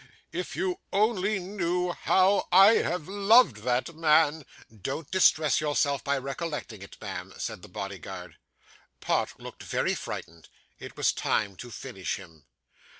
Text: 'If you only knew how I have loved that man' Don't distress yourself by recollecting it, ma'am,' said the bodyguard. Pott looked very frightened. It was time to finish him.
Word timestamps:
'If 0.31 0.55
you 0.55 0.79
only 0.91 1.37
knew 1.37 1.91
how 1.91 2.47
I 2.51 2.77
have 2.81 3.07
loved 3.07 3.57
that 3.57 3.93
man' 3.95 4.45
Don't 4.87 5.11
distress 5.11 5.61
yourself 5.61 6.03
by 6.03 6.17
recollecting 6.17 6.81
it, 6.81 6.97
ma'am,' 6.99 7.35
said 7.37 7.61
the 7.61 7.69
bodyguard. 7.69 8.37
Pott 8.99 9.39
looked 9.39 9.61
very 9.61 9.93
frightened. 9.93 10.49
It 10.79 10.97
was 10.97 11.13
time 11.13 11.55
to 11.57 11.69
finish 11.69 12.15
him. 12.15 12.47